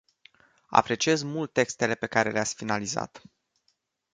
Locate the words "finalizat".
2.55-3.21